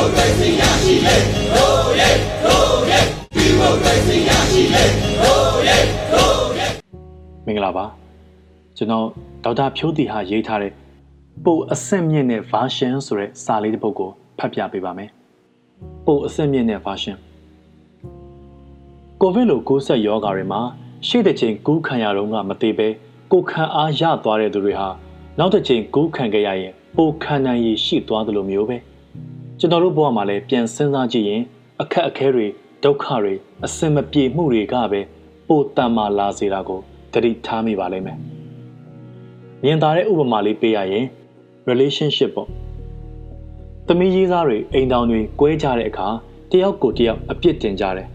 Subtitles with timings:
[0.00, 1.16] မိုကရေစီရရှိလေ
[1.54, 2.10] ရိုးရဲ
[2.44, 3.00] ရိုးရဲ
[3.34, 4.84] ဒီမိုကရေစီရရှိလေ
[5.22, 5.76] ရိုးရဲ
[6.12, 6.66] ရိုးရဲ
[7.46, 7.84] မင်္ဂလာပါ
[8.76, 9.06] ကျွန်တော်
[9.44, 10.72] ဒေါက်တာဖြိုးတီဟာရေးထားတဲ့
[11.44, 15.10] ပို့အဆင့်မြင့်တဲ့ version ဆိုတဲ့စာလေးတစ်ပုဒ်ကိုဖတ်ပြပေးပါမယ်
[16.06, 17.16] ပို့အဆင့်မြင့်တဲ့ version
[19.20, 20.60] ကိုဗစ်လိုကူးစက်ရောဂါတွေမှာ
[21.06, 22.88] ရှေ့တစ်ချိန်ကူးခံရတော့ကမသေးပဲ
[23.32, 24.88] ကိုခံအားရသွားတဲ့သူတွေဟာ
[25.38, 28.78] နောက်တစ်ချိန်ကူးခံခဲ့ရရင်ပိုခံနိုင်ရည်ရှိသွားသလိုမျိုးပဲ
[29.62, 31.42] ကျွန်တော်တို့ဘဝမှာလည်းပြန်စဉ်းစားကြည့်ရင်
[31.82, 32.46] အခက်အခဲတွေ
[32.84, 35.00] ဒုက္ခတွေအစင်မပြေမှုတွေကပဲ
[35.48, 36.80] ပိုတန်မာလာစေတာကို
[37.12, 38.18] သတိထားမိပါလိမ့်မယ်
[39.64, 41.06] မြင်သာတဲ့ဥပမာလေးပေးရရင်
[41.68, 42.48] relationship ပေါ့
[43.86, 46.08] သမီးရေးသားတွေအိမ်တောင်တွေ꿰ကြတဲ့အခါ
[46.50, 48.08] တယောက်ကိုတယောက်အပြစ်တင်ကြတယ်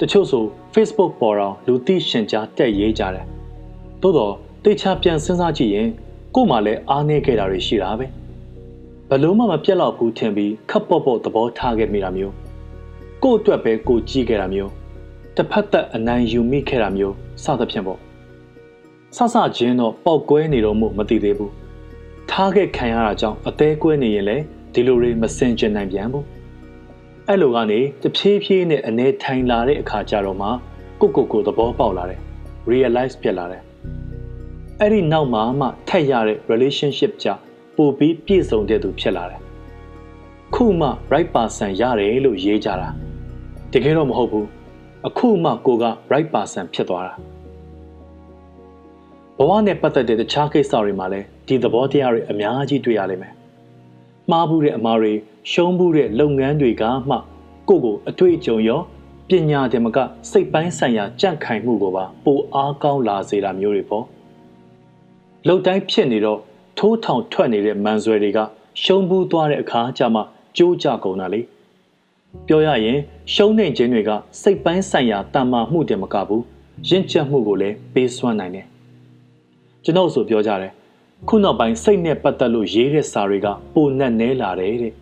[0.00, 0.44] တချို့ဆို
[0.74, 3.26] Facebook ပေါ်တော့လူသိရှင်ကြားတက်ရေးကြတယ်
[4.02, 5.88] သို့တော့တေချာပြန်စဉ်းစားကြည့်ရင်
[6.34, 8.06] ကို့မှာလည်းအားနည်းခဲ့တာတွေရှိတာပဲ
[9.10, 12.34] ဘလို့မှမပြတ်တော့ဘူးထင်ပြီးခပ်ပေါ့ပေါ့သဘောထားခဲ့မိတာမျိုး
[13.22, 14.72] ကို့အတွက်ပဲကိုကြည့်ခဲ့တာမျိုး
[15.36, 17.14] တစ်ဖက်သက်အနိုင်ယူမိခဲ့တာမျိုး
[17.44, 17.98] စသဖြင့်ပေါ့
[19.16, 21.52] ဆဆချင်းတော့ပောက်ကွဲနေတော့မှမသိသေးဘူး
[22.30, 26.24] ထားခဲ့ခံရတာကြောင့်အသေးကွဲနေရင်လည်းဒီလိုတွေမစင်ကျင်နိုင်ပြန်ဘူး
[27.28, 30.48] အဲ့လိုကနေတဖြည်းဖြည်းနဲ့အနေထိုင်လာတဲ့အခါကျတော့မှ
[31.00, 32.20] ကိုကိုကိုသဘောပေါက်လာတယ်
[32.70, 33.62] realize ဖြစ်လာတယ်
[34.80, 37.28] အဲ့ဒီနောက်မှာမှထက်ရတဲ့ relationship ကြ
[37.76, 39.40] ပို့ပြီးပြည့်စုံတဲ့သူဖြစ်လာတယ်
[40.54, 42.88] ခုမှ right person ရတယ်လို့ရေးကြတာ
[43.72, 44.46] တကယ်တော့မဟုတ်ဘူး
[45.06, 47.14] အခုမှကိုက right person ဖြစ်သွားတာ
[49.38, 53.34] ဘဝနဲ့ပတ်သက်တဲ့တခြားကိစ္စတွေမှာလည်းဒီသဘောတရားတွေအများကြီးတွေ့ရလိမ့်မယ်
[54.30, 55.12] မှားဘူးတဲ့အမားတွေ
[55.52, 57.16] ရှုံးဘူးတဲ့လုပ်ငန်းတွေကမှ
[57.68, 58.80] ကိုကိုအတွေ့အကြုံရော
[59.28, 59.98] ပညာတမက
[60.30, 64.04] စိတ်ပိုင်းဆိုင်ရာကြန့်ခိုင်မှုကိုပါပိုအားကောင်းလာစေတာမျိုးတွေပေါ့
[65.46, 66.40] လှုပ်တိုင်းဖြစ်နေတော့
[66.78, 68.38] ထိုးထောင်ထွက်နေတဲ့မန်ဆွဲတွေက
[68.82, 70.20] ရှုံးဘူးသွားတဲ့အခါကျမှ
[70.56, 71.40] ကြိုးကြကုန်တာလေ
[72.46, 72.98] ပြောရရင်
[73.34, 74.10] ရှုံးနေခြင်းတွေက
[74.42, 76.44] စိတ်ပိုင်းဆိုင်ရာတန်မာမှုတင်မကဘူး
[76.88, 78.66] ရင့်ကျက်မှုကိုလည်းပေးစွမ်းနိုင်တယ်
[79.84, 80.72] ကျွန်တော်ဆိုပြောကြတယ်
[81.28, 84.92] ခုနောက်ပိုင်းစိတ်နဲ့ပတ်သက်လို့ရေးတဲ့စာတွေကပိုနက်နဲလာတယ်တဲ့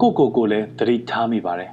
[0.00, 1.70] ကိုကိုကိုလည်းသတိထားမိပါတယ်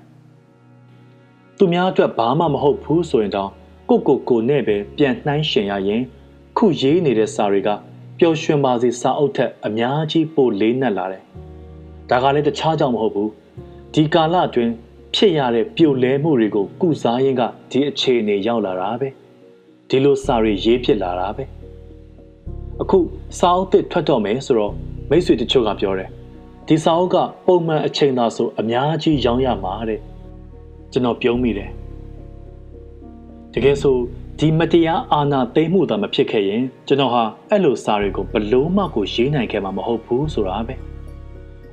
[1.58, 3.50] သူများအတွက်ဘာမှမဟုတ်ဘူးဆိုရင်တော့
[3.90, 6.02] ကိုကိုကိုနဲ့ပဲပြန်နှိုင်းရှင်ရရင်
[6.58, 7.70] ခုရေးနေတဲ့စာတွေက
[8.24, 11.24] ပျော်ရွှင်ပါစေစာအုပ်ထက်အများကြီးပိုလေးနက်လာတယ်
[12.10, 13.32] ဒါကလည်းတခြားကြောင့်မဟုတ်ဘူး
[13.94, 14.74] ဒီကာလအတွင်း
[15.16, 19.10] ဖြစ်ရတဲ့ပြိုလဲမှုတွေကိုကုစားရင်းကဒီအခြေအနေရောက်လာတာပဲ
[19.90, 21.44] ဒီလိုစာတွေရေးဖြစ်လာတာပဲ
[22.82, 23.00] အခု
[23.40, 24.74] စာအုပ်သစ်ထွက်တော့မယ်ဆိုတော့
[25.10, 26.10] မိတ်ဆွေတချို့ကပြောတယ်
[26.68, 30.00] ဒီစာအုပ်ကပုံမှန်အချိန်သာဆိုအများကြီးရောင်းရမှာတဲ့
[30.92, 31.70] ကျွန်တော်ပြုံးမိတယ်
[33.54, 33.96] တကယ်ဆို
[34.40, 40.76] ဒီမတရားအာဏာသိမ်းမှုသာမဖြစ်ခဲ့ရင်ကျွန်တော်ဟာအဲ့လိုစာတွေကိုဘလို့မှကိုရေးနိုင်ခဲ့မှာမဟုတ်ဘူးဆိုတာပဲ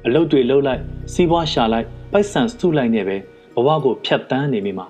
[0.07, 0.83] အလုပ်တွေလုပ်လိုက်
[1.13, 3.17] စီးပွားရှာလိုက်ပိုက်ဆံစုလိုက်နေပဲ
[3.55, 4.87] ဘဝကိုဖျက်ဆီးနေမိမှာ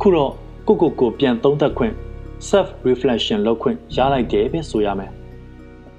[0.00, 0.32] ခုတော့
[0.66, 1.94] ကိုကိုကိုပြန်သုံးသပ်ခွင့်
[2.48, 5.10] self reflection လုပ်ခွင့်ရလိုက်တယ်ပဲဆိုရမယ်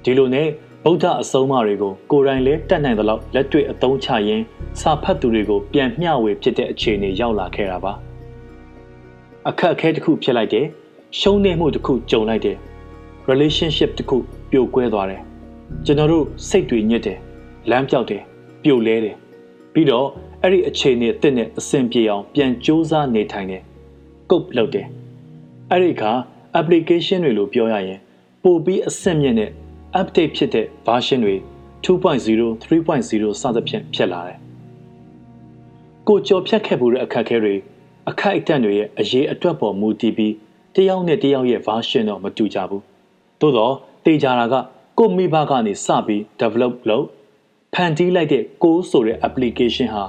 [0.03, 0.47] ဒီလိုနဲ့
[0.85, 4.43] ဗုဒ္ဓအဆုံးအမတွေကိုကိုယ်တိုင်လည်းတတ်နိုင်သလောက်လက်တွေ့အသုံးချရင်း
[4.81, 7.93] စာဖတ်သူတွေကိုပြန်မျှဝေဖြစ်တဲ့အခြေအနေရောက်လာခဲ့တာပါ
[9.49, 10.65] အခက်အခဲတစ်ခုဖြစ်လိုက်တယ်
[11.19, 12.57] ရှုံးနေမှုတစ်ခုကြုံလိုက်တယ်
[13.29, 14.17] relationship တစ်ခု
[14.51, 15.21] ပြိုကွဲသွားတယ်
[15.85, 17.17] ကျွန်တော်တို့စိတ်တွေညစ်တယ်
[17.69, 18.21] လမ်းပြောက်တယ်
[18.63, 19.15] ပြိုလဲတယ်
[19.73, 20.07] ပြီးတော့
[20.41, 23.63] အဲ့ဒီအခြေအနေအစ်နဲ့အဆင်ပြေအောင်ပြန်စူးစမ်းနေထိုင်တယ်
[24.29, 24.87] ကုတ်လုပ်တယ်
[25.69, 26.11] အဲ့ဒီအခါ
[26.59, 27.99] application တွေလို့ပြောရရင်
[28.43, 29.51] ပို့ပြီးအဆင့်မြင့်တဲ့
[29.99, 31.35] update ဖြစ်တဲ့ version တွေ
[31.85, 34.37] 2.0 3.0စသဖြင့်ဖြစ်လာတယ်
[36.07, 37.55] ကိုကြော်ဖြတ်ခဲ့မှုတဲ့အခက်အခဲတွေ
[38.09, 40.33] အခိုက်အတန့်တွေရဲ့အရေးအတွက်ပေါ်မူတည်ပြီး
[40.75, 42.83] တယောက်နဲ့တယောက်ရဲ့ version တော့မတူကြဘူး
[43.39, 43.73] သို့တော့
[44.05, 44.55] တေချာတာက
[44.97, 47.05] ကိုမိဘကနေစပြီး develop လုပ်
[47.73, 50.03] ဖန်တီးလိုက်တဲ့ကိုးဆိုတဲ့ application ဟာ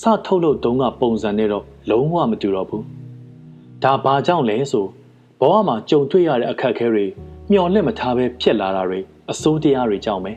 [0.00, 2.84] စထုတ်လို့တုံးကပုံစံနဲ့တော့လုံးဝမတူတော့ဘူး
[3.82, 4.86] ဒါဘာကြောင့်လဲဆို
[5.40, 7.04] ဘဝမှာကြုံတွေ့ရတဲ့အခက်အခဲတွေ
[7.50, 9.00] မျှော်လင့်မထားပဲဖြစ်လာတာတွေ
[9.30, 10.32] အစိုးတရားတွေကြောင့်ပဲ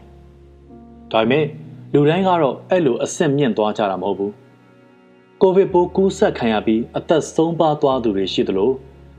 [1.12, 1.46] ဒါပေမဲ့
[1.94, 4.34] လူတိုင်းကတော့အဲ့လိုအဆင့်မြင့်သွားကြတာမဟုတ်ဘူး
[5.44, 8.72] ကိုဗစ်ပိုးကူးစက်ခံရပြီးအသက်ဆုံးပါသွားသူတွေရှိသလို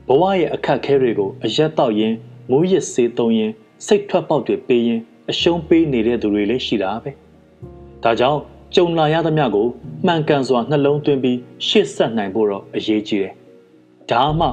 [0.07, 2.15] ဘဝရဲ့အခက်အခဲတွေကိုအရက်တောက်ရင်း
[2.51, 3.53] မိုးရစ်စေးသုံးရင်း
[3.85, 5.01] စိတ်ထွက်ပေါက်တွေပေးရင်း
[5.31, 7.11] အရှုံးပေးနေတဲ့သူတွေလည်းရှိတာပဲ
[8.03, 8.39] ဒါကြောင့်
[8.75, 9.67] ကြုံလာရသမျှကို
[10.05, 11.37] မှန်ကန်စွာနှလုံးသွင်းပြီး
[11.67, 13.33] ရှေ့ဆက်နိုင်ဖို့တော့အရေးကြီးတယ်
[14.11, 14.47] ဒါမှ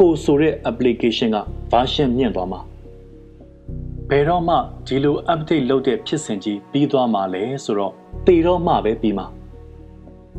[0.00, 1.38] ကိုဆိုတဲ့ application က
[1.72, 2.60] version မြင့်သွားမှာ
[4.10, 7.92] ဘယ်တော့မှဒီလို update လုပ်တဲ့ဖြစ်စဉ်ကြီးပြီးသွားမှာလဲဆိုတော့
[8.26, 9.26] တည်တော့မှပဲပြီးမှာ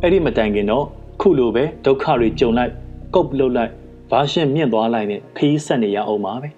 [0.03, 0.85] အဲ့ဒီမတိုင်ခင်တော့
[1.21, 2.71] ခုလိုပဲဒုက္ခတွေကြုံလိုက်
[3.15, 3.71] ကုတ်လုပ်လိုက်
[4.11, 6.49] version မြင့်သွားလိုက်နဲ့ခရီးဆက်နေရအောင်ပါပဲ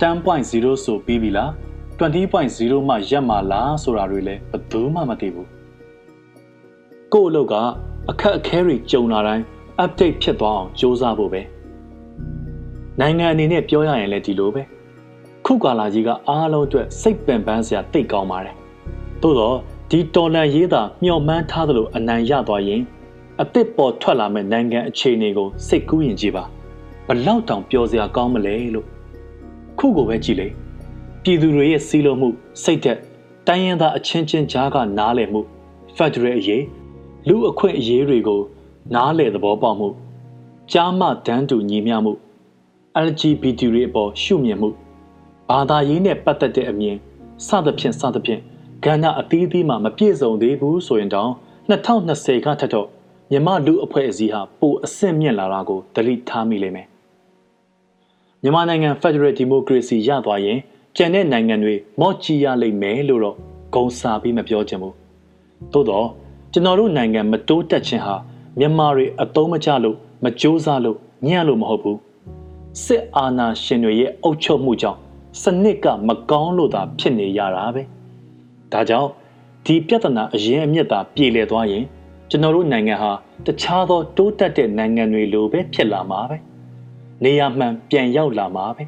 [0.00, 1.50] 10.0ဆိုပြီးပြီလား
[1.98, 5.48] 20.0မှရက်မှာလားဆိုတာတွေလည်းဘယ်သူမှမသိဘူး
[7.12, 7.54] ကို့အလုပ်က
[8.10, 9.44] အခက်အခဲတွေကြုံလာတိုင်း
[9.84, 11.42] update ဖြစ်သွားအောင်စ조사ဖို့ပဲ
[13.00, 14.62] နိုင်ငံအနေနဲ့ပြောရရင်လည်းဒီလိုပဲ
[15.46, 18.54] ခုကာလာကြီးကအားလုံးအတွက်စိတ်ပင်ပန်းစရာတိတ်ကောင်းပါတယ်
[19.22, 19.56] သို့တော့
[19.92, 22.82] ဒီတော်လန်ရေးတာမျှော်မှန်းထားသလိုအနိုင်ရသွားရင်
[23.40, 26.44] အစ်စ်ပေါ်ထွက်လာမဲ့နိုင်ငံအခြေအနေကိုစိတ်ကူးရင်ကြည့်ပါ
[27.06, 28.86] ဘလောက်တောင်ပျော်စရာကောင်းမလဲလို့
[29.78, 30.48] ခုကိုပဲကြည့်လေ
[31.22, 32.28] ပြည်သူတွေရဲ့စီးလုံးမှု
[32.62, 32.98] စိတ်သက်
[33.46, 35.40] တိုင်းရင်းသားအချင်းချင်းကြားကနားလည်မှု
[35.96, 36.64] Federal အရေး
[37.28, 38.40] လူအခွင့်အရေးတွေကို
[38.94, 39.88] နားလည်သဘောပေါက်မှု
[40.72, 42.12] ကြားမှတန်းတူညီမျှမှု
[43.06, 44.70] LGBT တွေအပေါ်ရှုမြင်မှု
[45.50, 46.96] ဘာသာရေးနဲ့ပတ်သက်တဲ့အမြင်
[47.46, 48.42] စသဖြင့်စသဖြင့်
[48.84, 51.30] ကဏ္ဍအသီးသီးမှာမပြည့်စုံသေးဘူးဆိုရင်တောင်
[51.70, 52.86] 2020ကထက်တော့
[53.30, 56.86] မြမလူအဖွဲ့အစည်းဟာပိုအဆင့်မြင့်လာတာကိုသတိထားမိလိမ့်မယ်
[58.42, 60.58] မြန်မာနိုင်ငံ Federal Democracy ရသွားရင်
[60.96, 63.36] ကျန်တဲ့နိုင်ငံတွေမော့ချီရလိမ့်မယ်လို့တော့
[63.74, 64.94] ဂုံစာပြီးမပြောချင်ဘူး
[65.72, 66.06] သို့တော့
[66.52, 68.14] ကျွန်တော်တို့နိုင်ငံမတိုးတက်ခြင်းဟာ
[68.58, 70.96] မြန်မာတွေအသုံးမချလို့မကြိုးစားလို့
[71.26, 71.98] ညံ့လို့မဟုတ်ဘူး
[72.84, 74.98] စစ်အာဏာရှင်တွေရဲ့အုပ်ချုပ်မှုကြောင့်
[75.42, 77.82] စနစ်ကမကောင်းလို့သာဖြစ်နေရတာပဲ
[78.72, 79.08] ဒါကြောင့်
[79.66, 81.84] ဒီပြဿနာအရင်အမြစ်သာပြေလည်သွားရင်
[82.30, 83.12] ကျွန်တော်တို့နိုင်ငံဟာ
[83.46, 86.36] တခြားသောတိုးတက်တဲ့နိုင်ငံတွေလိုပဲဖြစ်လာမှာပဲ
[87.24, 88.84] နေရာမှန်ပြန်ရောက်လာမှာပဲ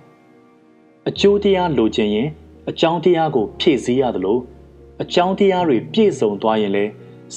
[1.08, 2.28] အကျိုးတရားလိုချင်ရင်
[2.70, 4.38] အကြောင်းတရားကို ဖြည့်ဆည်းရသလို
[5.02, 6.90] အကြောင်းတရားတွေပြည့်စုံသွားရင်လည်း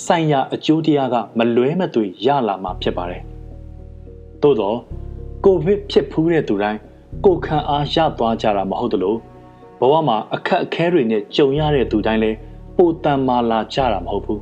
[0.06, 3.22] ဆိုင်ရာအကျိုးတရားကမလွဲမသွေရလာမှာဖြစ်ပါတယ်။
[4.42, 4.78] သို့တော့
[5.46, 6.80] ကိုဗစ်ဖြစ်ဖူးတဲ့သူတိုင်း
[7.26, 9.16] ကိုခံအားရသွားကြတာမဟုတ်သလို
[9.81, 12.39] ဘဝမှာအခက်အခဲတွေနဲ့ကြုံရတဲ့သူတိုင်းလည်း
[12.77, 14.41] ပိုတန်မာလာကြတာမဟုတ်ဘူး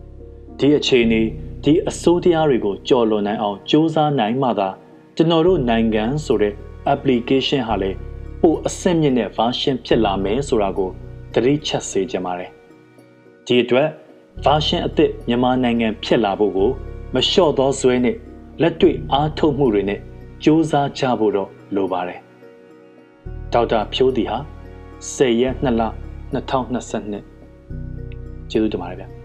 [0.58, 1.22] ။ဒီအခြေအနေ
[1.64, 4.68] ဒီအစိုးတရားတွေကိုကြော်လွန်နိုင်အောင်စ조사နိုင်မှသာ
[5.16, 6.54] ကျွန်တော်တို့နိုင်ငံဆိုတဲ့
[6.92, 7.96] application ဟာလည်း
[8.40, 10.90] ပိုအဆင့်မြင့်တဲ့ version ဖြစ်လာမယ်ဆိုတာကို
[11.32, 12.50] သတိချက်စေချင်ပါတယ်။
[13.46, 13.88] ဒီအတွက်
[14.44, 16.70] version အသစ်မြန်မာနိုင်ငံဖြစ်လာဖို့ကို
[17.14, 18.16] မလျှော့သောဇွဲနဲ့
[18.62, 20.00] လက်တွေ့အားထုတ်မှုတွေနဲ့စ
[20.44, 22.20] 조사ကြဖို့တော့လိုပါတယ်။
[23.52, 24.38] ဒေါက်တာဖြိုးတီဟာ
[24.99, 25.83] 10ရက်2လ
[26.33, 27.23] 2022
[28.51, 29.07] ကျေးဇူးတင်ပါတယ်ဗျာ။